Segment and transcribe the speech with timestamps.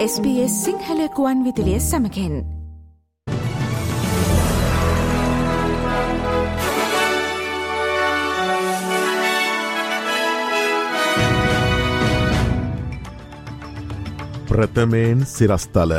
[0.00, 2.34] SBS සිංහලකුවන් විදිලිය සමකෙන්
[14.48, 15.92] ප්‍රථමයෙන් සිරස්තල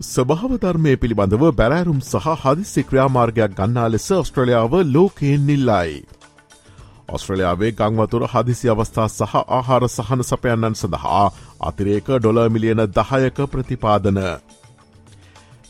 [0.00, 6.17] ස්වභාවධර්මය පිළිබඳව බැරෑරුම් සහ හදිසි ක්‍රියාමාර්ගයක් ගන්නා ලෙස ඔස්ට්‍රලියාව ලෝකයෙන් නිල්ලයි.
[7.08, 11.24] ඔස්ට්‍රලයාාවේ ගංවතුර හදිසි අවස්ථා සහ ආහාර සහන සපයන්නන් සඳහා
[11.62, 14.20] අතිරේක ඩොල මිලියන දහයක ප්‍රතිපාදන.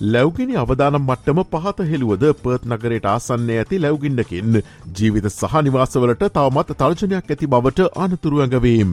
[0.07, 4.61] ලැව්ගෙන අවදානම් මට්ටම පහත හෙළුවද පර්ත් නගරයට ආසන්නේ ඇති ලැව්ගින්නකින්
[4.93, 8.93] ජීවිත සහ නිවාසවලට තවමත් තර්ජනයක් ඇති බවට අනතුරුවඟවීම්.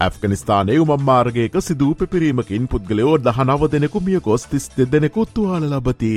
[0.00, 6.14] ඇෆ්ගනිස්ථානය උමම්මාර්ගයක සිදූ පිරීමකින් පුද්ගලයෝ දහනව දෙනෙකු මිය ගොස් තිස් දෙදෙනෙකු තුවාල ලබති.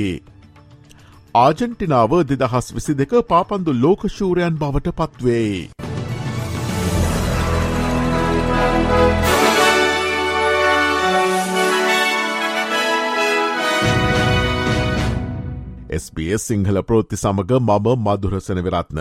[1.34, 5.70] ආජෙන්ටිනාව දෙදහස් විසි දෙක පාපන්දු ලෝකශූරයන් බවට පත්වේ.
[15.98, 19.00] SBS සිංහල ප්‍රෝත්ති සමඟ මම මදුරසන විරත්න.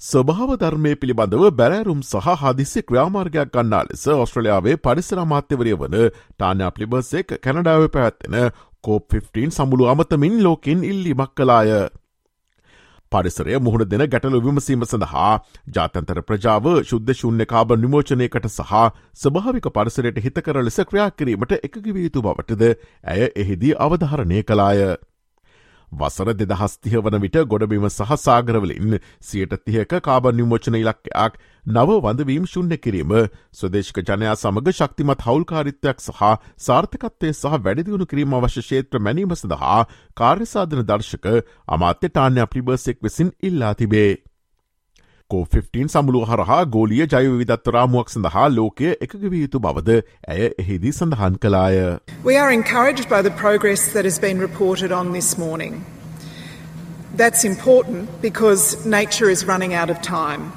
[0.00, 7.86] ස්වභාව ධර්මය පිළිබඳව බැරෑරුම් සහ හදිසි ක්‍රාමාර්ගයක් ගන්නා ලෙස ඔස්ට්‍රලයාාවේ පරිසරමාත්‍යවරය වන ටානයා පලිබර්සෙක් කැනඩාව
[7.88, 8.52] පැවැත්වෙන
[8.84, 11.72] කෝප් 15 සමුළු අමතමින් ලෝකින් ඉල්ලිමක් කලාය.
[13.12, 15.32] පරිසරය මුහුණ දෙන ගැටලු විමසීම සඳහා
[15.74, 18.82] ජාතන්තර ප්‍රජාව ශුද්ධ ශූන්‍ය කාබ නිමෝචනයකට සහ
[19.18, 22.72] ස්භාවික පරිසරයට හිතකර ලෙස ක්‍රියා කිරීමට එකගවීතු බවටද
[23.06, 24.82] ඇය එහිදී අවධහරණය කලාය.
[25.92, 32.76] වසර දෙදහස්තිහ වන විට ගොඩබිම සහ සාගරවලින් සියට තියක කාබන් නිමෝචන ඉලක්කයක් නව වඳවීම් ශුන්න
[32.78, 33.14] කිරීම
[33.54, 36.22] ස්වදේශක ජනයා සමඟ ශක්තිමත් හවුල්කාරිත්වයක් සහ
[36.60, 39.80] සාර්ථකත්වය සහ වැඩදියුණු කිරීම අවශ්‍ය ෂේත්‍ර මැනීම සඳහා
[40.16, 41.28] කාර්යසාධන දර්ශක
[41.68, 44.27] අමාත්‍ය ටාන්‍ය අපිබර්සෙක් විසින් ඉල්ලා තිබේ.
[45.32, 49.96] කෝ 15 සමුළුව හරහා ගෝලිය ජයවිදත්වරාමුවක් සඳහා ලෝකය එකගවිය යුතු බවද
[50.34, 51.80] ඇය එහිදී සඳහන් කලාය.
[52.28, 55.74] We are encouraged by the progress that has been reported on this morning.
[57.22, 58.64] That's important because
[58.96, 60.48] nature is running out of time.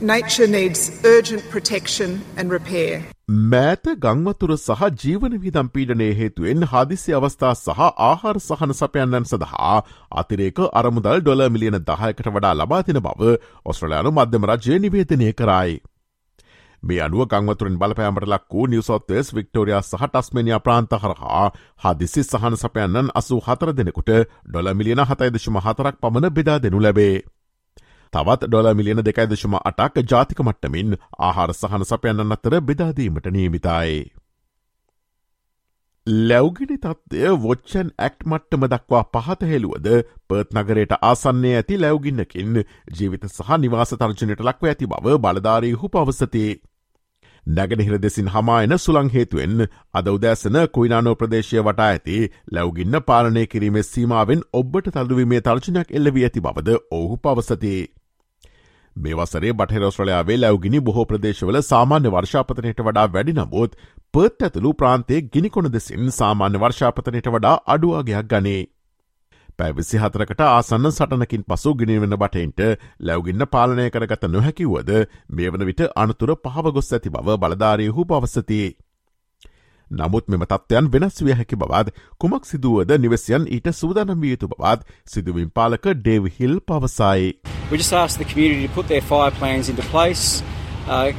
[0.00, 3.17] Nature needs urgent protection and repair.
[3.28, 9.74] මෑත ගංවතුර සහ ජීවන විදම් පීඩනය හේතුවෙන් හදිසි අවස්ථා සහ ආහාර සහන සපයන්නන් සඳහා
[10.12, 15.76] අතිරේක අරමුදල් ඩොල මිලියන දහයකට වඩා ලබාතින බව ඔස්ට්‍රලයානු මධ්‍යම රජය නිවේදනය කරයි.
[16.82, 21.46] මේ අනුව ගංවතුරින් බලපෑමට ලක් වූ නිවසොත්තස් වික්ටෝරයා සහ ටස්මනියා ප්‍රාන්ත හරහා
[21.82, 24.10] හදිසි සහන සපයන්නන් අසූ හතර දෙනෙකුට
[24.46, 27.16] ඩොල මිලියන හතයිදශම හතරක් පමණ බෙදා දෙනු ලැබේ.
[28.12, 33.98] තවත් ඩොල මිලියන දෙකයිදශම අටක් ජාතික මට්ටමින් ආහාර සහන සපයන්නන් අතර බෙදාදීමට නියමිතයි.
[36.06, 39.88] ලැව්ගිනි තත්ත්වය වොච්චන් ඇක්ට් මට්ටම දක්වා පහත හෙළුවද
[40.28, 46.46] පර්ත් නගරයට ආසන්නේ ඇති ලැව්ගින්නකින් ජීවිත සහ නිවාස තර්ජනයට ලක්ව ඇති බව බලධාරීහු පවසති.
[47.46, 52.16] නැගෙනහිර දෙසින් හමායන සුළං හේතුවෙන් අද උදෑසන කුයිනානෝ ප්‍රදේශය වටා ඇති
[52.52, 57.76] ලැව්ගින්න පාලනය කිරීමේ සීමාවෙන් ඔබට තල්දුවීමේ තර්ජනයක් එල්ලවී ඇති බවද ඔහු පවසති.
[58.98, 63.76] මේ වසරේ බටහිරෝස්ට්‍රලයාාවේ ලැව්ගිනි බොහෝ ප්‍රදේශවල සාමාන්‍ය වර්ෂාපතනයට වඩා වැඩි නමුත්
[64.14, 68.60] පර්ත් ඇතුළු ප්‍රාන්තේ ගිනිකොන දෙසින් සාමාන්‍ය වර්ෂාපතනයට වඩා අඩුවාගයක් ගනේ.
[69.58, 72.60] පැවිසි හතරකට ආසන්න සටනකින් පසු ගිනිවෙන බටයින්ට
[73.02, 74.92] ලැව්ගින්න පාලනය කරගත නොහැකිවුවද
[75.30, 78.60] මේ වන විට අනතුර පහවගොස් ඇති බව බලධාරයහු පවසති.
[79.91, 84.87] නමුත් මෙම තත්ත්වයන් වෙනස් විය හැකි බවත් කුමක් සිදුවද නිවසියන් ඊට සූදානම් විය යුතු බවත්
[85.05, 87.37] සිදුවින් පාලක ඩේව් හිල් පවසයි.
[87.71, 90.43] We just ask the community to put their fire plans into place.
[90.87, 91.11] Uh,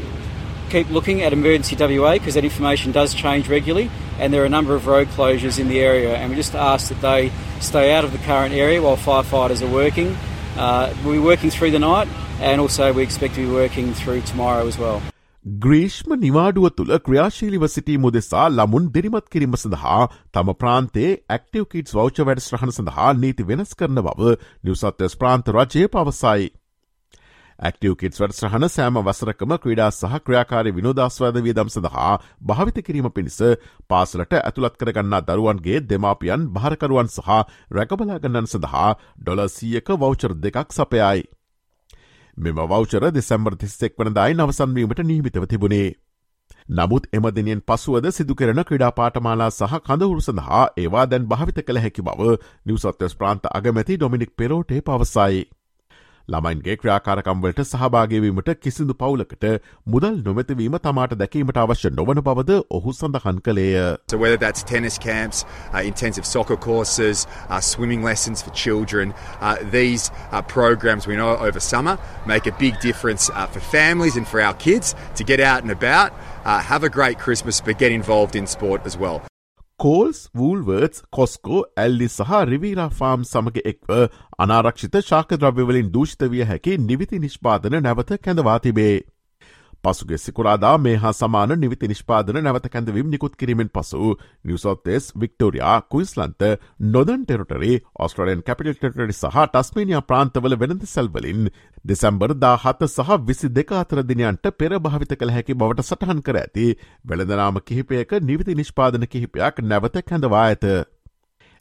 [0.70, 4.54] keep looking at emergency WA because that information does change regularly and there are a
[4.58, 8.04] number of road closures in the area and we just ask that they stay out
[8.04, 10.16] of the current area while firefighters are working.
[10.56, 12.08] Uh, we'll be working through the night
[12.40, 15.00] and also we expect to be working through tomorrow as well.
[15.57, 20.01] ග්‍රීෂ්ම නිවාඩුව තුළ ක්‍රියාශීලිව සිටීම දෙසා ලමුන් දිරිමත් කිරීම සඳහා
[20.31, 24.33] තම ප්‍රාන්තේ ඇක්ටව කිටස් වෞච වැඩ ශ්‍රහණ සඳහා නීති වෙනස් කරන බව
[24.63, 26.49] නිවසත්වස් ප්‍රාන්ත රජය පවසයි.
[27.59, 32.13] ඇක්ටව කිටස් වැඩ ශ්‍රහණ සෑම වසරකම ක්‍රඩා සහ ක්‍රියාකාරය විනෝදස්වාද වියදම් සඳහා
[32.43, 33.39] භාවිත කිරීම පිණිස
[33.87, 37.41] පාසලට ඇතුළත් කරගන්නා දරුවන්ගේ දෙමාපියන් භාරකරුවන් සහ
[37.71, 38.87] රැකබලාගන්නන් සඳහා
[39.17, 41.27] ඩොලසීයක වෞචර් දෙකක් සපයයි.
[42.39, 45.89] මෙම වෞචර දෙසැම්බර් තිස්සෙක් වනදායි නවසන්වීමට නීමිතව තිබුණේ.
[46.71, 52.03] නමුත් එම දිනෙන් පසුවද සිදුකරන ක්‍රඩා පාටමාලා සහ කඳවුරු සඳහා ඒවා දැන් භාවිත කළ හැකි
[52.03, 55.41] බව නිවසත්වස් ප්‍රාන්ත අගමැති ඩොමිනික් පෙරෝටේ පවසයි.
[56.33, 59.45] ළමයින්ගේ ක්‍රියාකාරකම්වලට සහභාගවීමට කිසිදු පවුලකට
[59.93, 63.97] මුදල් නොමැතිවීම තමාට දැකීමට අවශ්‍ය නොවන බවද ඔහු සඳහන් කළේය.
[64.11, 69.57] So whether that's tennis camps, uh, intensive soccer courses, uh, swimming lessons for children, uh,
[69.71, 74.27] these uh, programs we know over summer make a big difference uh, for families and
[74.27, 76.11] for our kids to get out and about,
[76.45, 79.21] uh, have a great Christmas, but get involved in sport as well.
[79.79, 83.93] Coles Woolworths Costco Aldi සහ Riviera farm සමග එක්ව
[84.39, 88.95] අනාරක්ෂිත ශාකද්‍රව්‍යවලින් දූෂිත විය හැකි නිවිති නිෂ්පාදන නැවත කැඳවා තිබේ.
[89.83, 94.09] පසුගේ සිකුරාදා මේ හා සමාන නිවිති නිෂ්පාදන නැවත කැඳවීම් නිකුත් කිරීමෙන් පසු
[94.43, 96.45] New South Wales Victoria Queensland
[96.89, 101.49] Northern Territory Australian Capital Territory සහ ටස්මේනියා ප්‍රාන්තවල වෙනද සැල්වලින්
[101.85, 106.39] දෙසැම්බර් දා හත සහ විසි දෙක අතර දිනයන්ට පෙර භාවිත කළ හැකි බවට සටහන් කර
[106.39, 106.69] ඇති
[107.05, 110.65] වෙළඳනාම කිහිපයක නිවිති නිෂ්පාදන කිහිපයක් නැවත කැඳවා ඇත.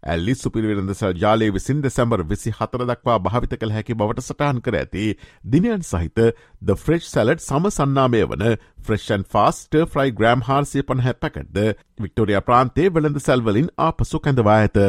[0.08, 5.08] ඇල්ලි සුපිරිවෙරඳ ජාලය විසින් දෙසැම්බර් විසි හතර දක්වා භාවිත කළ හැකි බවට සටහන් කර ඇති
[5.46, 6.22] දිනයන් සහිත
[6.62, 8.46] ද ෆ්‍රෙච් සැලඩ් සම සන්නාමය වන
[8.81, 11.60] ෆ්‍රෙෂන් ෆාස්ට ෆ්‍රයි ග්‍රම් හාර්සිය පන හැපැකටද
[11.99, 14.81] වික්ටෝරිය ප්‍රාන්තේ වෙළඳ සැල්වලින් ආපසු කැඳවා ඇත.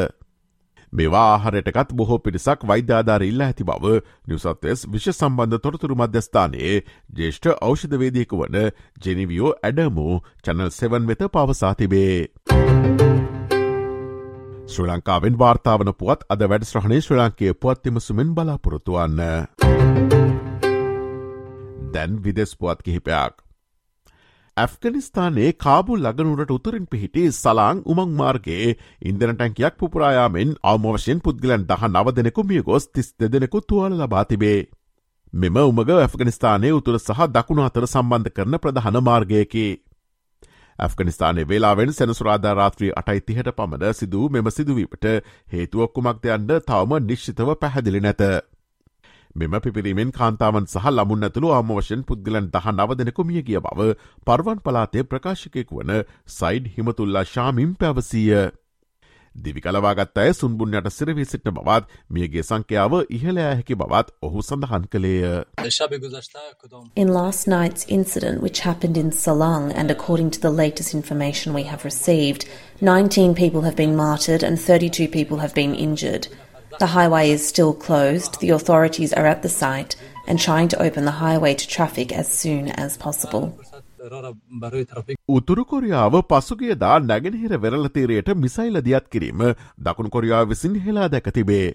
[0.93, 3.93] මේවා ආහරයටකත් බොහෝ පිරිසක් වෛද්‍යාධාර ඉල්ල ඇති බව
[4.27, 6.73] නිවසත්වස් විශ සම්බන්ධ තොරතුරු මධ්‍යස්ථානයේ
[7.15, 8.57] ජේෂ්ඨ ඖෂධවේදයකු වන
[9.01, 13.08] ජෙනිවියෝ ඇඩමෝ චැනල් 7 වෙත පවසා තිබේ.
[14.69, 19.21] ශ්‍රී ලංකාවෙන් වාර්තාාවන පුවත් අද වැඩස්්‍රහණය ශ්‍රී ලංකයේ පුවත්තිමසුමෙන් බලාපොරොත්තුවන්න.
[21.93, 23.33] දැන් විදෙස් පුවත් කිහිපයක්.
[24.57, 28.69] ඇෆ්ගනිස්ථානයේ කාබුල් ලගනුරට උතුරින් පිහිටි සලාං උමං මාර්ගයේ
[29.03, 34.59] ඉන්දන ටැන්කයක් පුපුරායාමෙන් අවමවශයෙන් පුද්ගලන් දහ නව දෙනෙකු මිය ගොස් තිස් දෙදෙනෙකු තුවාල ලබා තිබේ.
[35.33, 39.67] මෙම උමග ඇෆගනිස්ථානය උතුර සහ දකුණු අතර සම්බන්ධ කරන ප්‍රධාන මාර්ගයකි.
[40.79, 45.09] ඇෆගනිස්ථානය වෙලාවෙන් සැනසුරාධා රාත්‍රී අටයි තිහට පමණ සිදූ මෙම සිදුවීමට
[45.53, 48.23] හේතුවක්කුමක්ද යන්න තවම නිශ්චිතව පැහැදිලි නැත.
[49.35, 53.91] මෙම පිපිරීමෙන් කාන්තාවන් සහ ලමුන් ඇතුළු අමවශයෙන් පුද්ගලන් දහ නව දෙනෙකු මිය ගිය බව
[54.25, 55.91] පර්වන් පලාතේ ප්‍රකාශකෙක් වන
[56.29, 58.49] සයිඩ් හිමතුල්ලා ශාමිම් පැවසීය.
[59.38, 65.24] දිවිකලවාගත් අය සුන්බුන් යට සිරවී සිටන බවත් මියගේ සංඛ්‍යාව ඉහලෑ හැකි බවත් ඔහු සඳහන් කළේය.
[67.02, 71.64] In last night's incident, which happened in Salang, and according to the latest information we
[71.72, 72.46] have received,
[72.80, 76.28] 19 people have been martyred and 32 people have been injured.
[76.78, 78.40] The highway is still closed.
[78.40, 79.96] The authorities are at the site
[80.26, 83.54] and trying to open the highway to traffic as soon as possible.
[85.31, 89.45] උතුරු කොරියාව පසුගියදා නැගෙනහිර වෙරලතීරයට මිසයිල දියත් කිරීම
[89.81, 91.67] දකුණු කොරියා විසින් හෙලා දැක තිබේ.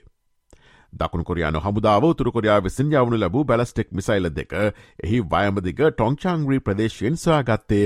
[0.93, 4.53] දකුණු කොරයානු හමුදාව උතුරු කොරයා විසින් යවනු ලැබූ බැලස්ටෙක් මිසයිල දෙක
[5.01, 7.81] එහි වයමදිග ටොංචාංග්‍රී ප්‍රදේශයෙන් සොයාගත්තය.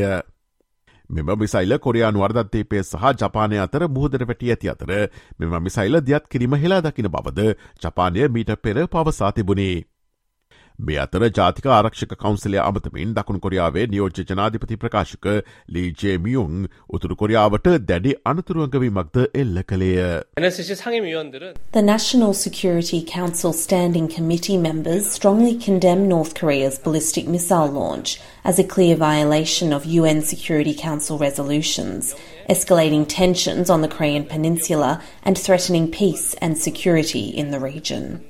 [1.11, 4.91] මෙම මිසයිල කොරයානු අර්ධත්තේපේ සහ ජපානය අතර මුහදර වැටිය ඇති අතර
[5.39, 7.47] මෙම මිසයිල දියත් කිරීම හෙලා දකින බවද
[7.83, 9.85] ජපානය මීට පෙර පවසා තිබුණේ.
[10.80, 15.28] මේ අතර ජාතික ආරක්ෂක කවන්සිලය අමතමින් දකුණු කොරියාවේ නියෝජ්‍ය ජනාධිපති ප්‍රකාශක
[15.75, 16.68] ලීජේමියුන්
[16.98, 20.24] උතුරු කොරියාවට දැඩි අනතුරුවගවීමක්ද එල්ල කළේය.
[21.78, 28.60] The National Security Council Standing Committee members strongly condemn North Korea's ballistic missile launch as
[28.60, 32.16] a clear violation of UN Security Council resolutions,
[32.50, 38.22] escalating tensions on the Korean peninsula and threatening peace and security in the region.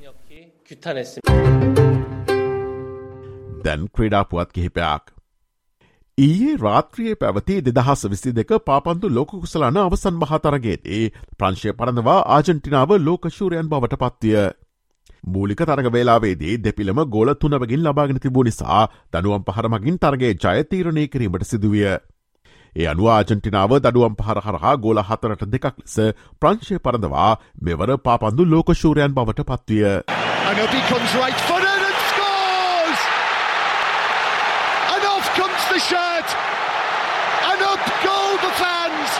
[3.59, 5.03] දැන් ක්‍රඩාපුවත් කිහිපයක්.
[6.17, 11.03] ඊයේ රාත්‍රියයේ පැවති දෙදහස විසි දෙක පාපන්දු ලෝකුසලන අවසන් මහතරගේදී
[11.37, 14.37] ප්‍රංශය පරඳවා ආජන්ටිනාව ලෝකශූරයන් බවට පත්විය.
[15.25, 18.81] මූලික තරග වේලාවේදී දෙපිළම ගෝල තුනවගින් ලබාගෙන තිබූ නිසා
[19.13, 21.87] දනුවම් පහරමගින් තරගේ ජයතීරණය කිරීමට සිදුවිය.
[22.75, 25.97] ඒ අනුව ආජන්ටිනාව දඩුවම් පහර හරහා ගෝල හතරට දෙකක් ලෙස
[26.37, 27.31] ප්‍රංශය පරඳවා
[27.61, 29.87] මෙවර පාපන්දු ලෝකශූරයන් බවට පත්විය.
[35.79, 36.29] The shirt.
[37.49, 39.11] And up go the fans.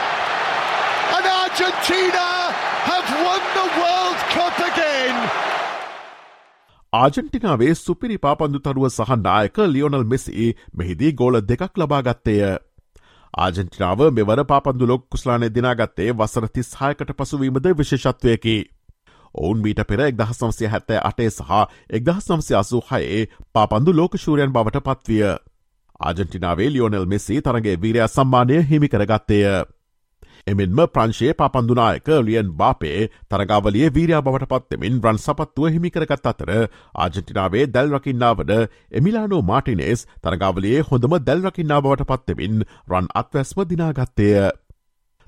[1.15, 2.27] And Argentina
[2.85, 5.17] have won the World Cup again.
[6.93, 12.41] ආජන්ටිනාවේ සුපිරි පාපන්දු තරුව සහ නායක ලියෝනල් මෙසි මෙහිදී ගෝල දෙකක් ලබාගත්තේය.
[13.37, 18.57] ආජන්ටිනාව මෙවර පාපන්දු ලොක් කුස්ලානය දිනාගත්තේ වසර තිස් හයකට පසුවීමද විශේෂත්වයකි.
[19.35, 21.61] ඔවුන් මීට පෙර එක්දහ සම්සය හැත්තෑ අටේ සහ
[21.91, 23.21] එක්දහ සම්සය අසූ හයේ
[23.55, 25.29] පාපන්දු ලෝකශූරයන් බවට පත්විය.
[25.99, 29.65] ආජටිනාවේ ලියෝනෙල් මෙසි තරගේ වීරයා සම්මානය හිමි කරගත්තේය.
[30.47, 36.51] එමෙන්ම ප්‍රංශයේ පාපන්දුනායක ලියන් බාපේ තරගාවලිය වීරයා බවට පත්තෙමින් රන් සපත්තුව හිමිකරගත් අතර
[36.95, 38.53] ආජටිනාවේ දැල්රකින්නාවන
[38.93, 44.29] එමිලානෝ මාටිනේස් තරගාවලියේ හොඳම දැල්රකින්නා බවට පත්තෙමින් රන් අත්වැස්ම දිනාගත්තය.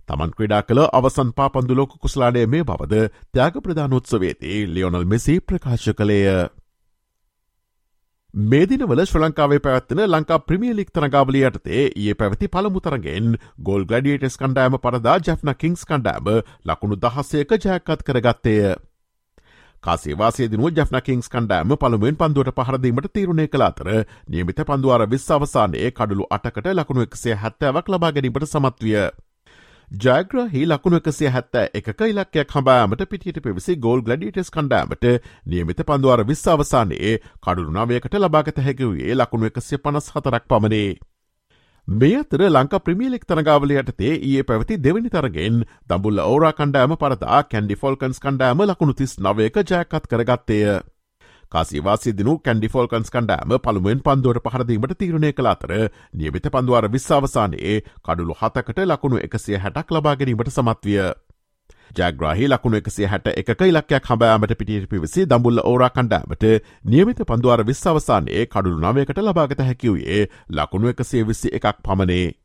[0.10, 6.50] තමන් ක්‍රඩා කළ අවසන් පාපන්දුලෝක කුස්ලාඩය මේ බවද ත්‍යයාග ප්‍රධානොත්සවේතේ ලියොනල් මෙසි ප්‍රකාශ කළේය.
[8.34, 14.78] මේ දිනවල ශ්‍ර ලංකාවේ පැවත්වන ලංකා ප්‍රමියලික් තරගාවලිය යටතේ ඒ පැවති පළමුතරගෙන් ගොල් ගඩියටස් කණ්ඩෑම
[14.78, 16.30] පරදා ජැ්න කිංස් කණ්ඩෑම
[16.66, 18.76] ලකුණු දහස්සයක ජයකත් කරගත්තේය.
[19.84, 23.90] කාසේවාසේදනුව ජැ්න කිංස් කණ්ඩෑම පළමුුවෙන් පන්දුවට පහරදීමට තීරුණය කළ අතර
[24.28, 29.12] නියමිත පන්දුවාර විස් අවසානයේ කඩුළු අටකට ලකුණු එකසේ හැත්තෑවක් ලබා ගැනීමට සමත්විය.
[29.92, 35.08] ජයග්‍රහහි ලකුණු එකසිය හැත්ත එක ඉලක්කයක් හබෑමට පිටියට පිවිසි ගෝල් ගලඩිටස් කණ්ඩෑමට
[35.46, 40.96] නියමිත පන්දුවර විශ්වාවසානයේ කඩුරු නවයකට ලබාගත හැකිවයේ ලකුණු එකසිය පනස් හතරක් පමණේ.
[41.88, 48.20] මේ අතර ලංකා ප්‍රමියලෙක් තරගාවලයටතේ ඒ පැවති දෙවනි තරගෙන් දඹුල්ල ඕරා කණ්ඩෑම පරතා කැන්ඩි ෆොල්කන්ස්
[48.20, 50.80] කණ්ඩෑම ලකුණු තිස් නවයක ජයකත් කරගත්තේය.
[51.52, 55.74] කාසිවාසි දිනු කැන්ඩි ෆෝල්කන්ස් කණ්ඩෑම පළුවෙන් පන්දුවට පහරදීමට තීරණය කළ අතර
[56.14, 61.02] නියමිත පන්දුවර විශ්වාවසානයේ කඩුළු හතකට ලකුණු එකසිය හැටක් ලබාගැනීමට සමත්විය.
[61.92, 66.46] ජෑග්‍රහහි ලකුණු එකසිය හැට එක ඉලක්කයක් හබෑමට පිටියට පිවිසි දම්බුල්ල ඕරා කණ්ඩෑමට
[66.86, 72.41] නියමිත පන්දුවර විශ්වාවසානයේ කඩුළු නවයකට ලබාගත හැකිවයේ ලකුණු එකසිය විස්සි එකක් පමණේ.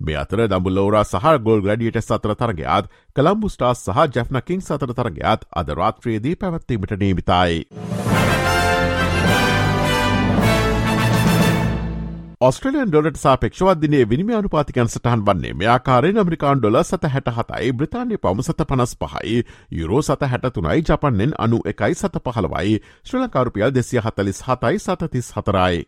[0.00, 5.74] මේ අතර දම්බුල්ලෝරා සහ ගොල් ගඩියට සතර තරගයාත් කළම්බු ස්ටාස් සහ ජැෆ්නකින් සතර තරගයාත් අද
[5.74, 7.64] රාත්‍රයේදී පැවැත්වීමට නීමිතයි.
[12.38, 18.18] ස්ට්‍රලියන් ඩොලට සාපක්ෂවත් දිනේ විනිම අනුපාතිකන් සටහන් වන්නේ මෙයාකාරෙන් අමරිකාන් ඩොල සත හැට හතයි බ්‍රතාන්‍ය
[18.18, 24.44] පවම සත පනස් පහයි යුරෝ සත හැටතුනයි ජපන්නෙන් අනු එකයි සත පහළවයි ශ්‍රලකාරුපියල් දෙසිය හතලිස්
[24.46, 25.82] හතයි සතතිස් හතරයි.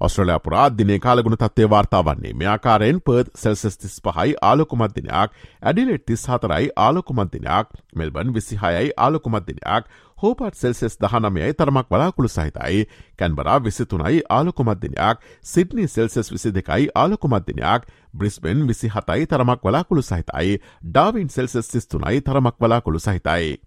[0.00, 6.22] ඔස්ට්‍රලයා පුරා දිනේ කාලගුණ තත්වය වාර්තා වන්නේ මෙයාකාරයෙන් පර්ත් සෙල්සස් තිස් පහයි ආලොකුමත්දිනයක් ඇඩිලෙට් තිස්
[6.26, 12.82] හතරයි ආලොකුමත්දිනයක් මෙල්බන් විසිහයයි ආලොකුමත්දිනයක් හෝපට සෙල්සෙස් දහනමයයි තරමක් වලාකුළු සහිතයි
[13.18, 21.28] කැන්බරා විසිතුනයි ආලොකුමත්දිනයක් සිඩ්නි සෙල්සෙස් විසි දෙකයි ආලොකුමත්දිනයක් බ්‍රිස්බෙන් විසි හතයි තරමක් වලාකුළු සහිතයි ඩාවින්
[21.30, 23.58] සෙල්සෙස් සිස්තුනයි තරමක් වලාකුළු සහිතයි.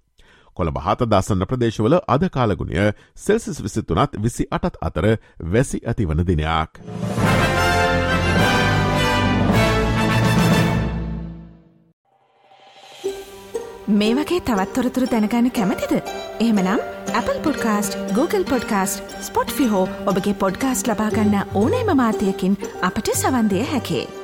[0.54, 5.10] කොළඹ හත දසන්න ප්‍රදේශවල අද කාලගුණය සෙල්සිස් විසිතුනත් විසි අටත් අතර
[5.48, 6.82] වැසි ඇතිවන දිනයක්.
[13.90, 15.94] මේ වගේ තවත්තොරතුරු දැනගන්න කැමතිද.
[16.40, 16.80] එහමනම්
[17.14, 24.23] Apple podcast Google podcast Spotify ඔබගේ පොඩ්කාස්ට ලබාගන්න ඕනෑම මාතයකින් අපට සවන්දය හැකේ.